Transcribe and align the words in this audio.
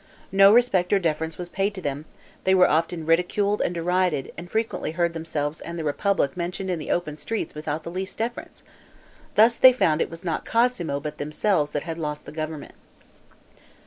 No 0.31 0.51
respect 0.51 0.91
or 0.93 0.97
deference 0.97 1.37
was 1.37 1.47
paid 1.47 1.75
to 1.75 1.79
them; 1.81 2.05
they 2.43 2.55
were 2.55 2.67
often 2.67 3.05
ridiculed 3.05 3.61
and 3.61 3.75
derided, 3.75 4.33
and 4.35 4.49
frequently 4.49 4.93
heard 4.93 5.13
themselves 5.13 5.61
and 5.61 5.77
the 5.77 5.83
republic 5.83 6.35
mentioned 6.35 6.71
in 6.71 6.79
the 6.79 6.89
open 6.89 7.15
streets 7.17 7.53
without 7.53 7.83
the 7.83 7.91
least 7.91 8.17
deference; 8.17 8.63
thus 9.35 9.57
they 9.57 9.73
found 9.73 10.01
it 10.01 10.09
was 10.09 10.23
not 10.25 10.43
Cosmo 10.43 10.99
but 10.99 11.19
themselves 11.19 11.71
that 11.73 11.83
had 11.83 11.99
lost 11.99 12.25
the 12.25 12.31
government. 12.31 12.73